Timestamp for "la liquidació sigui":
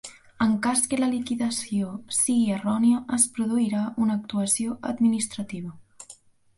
1.01-2.49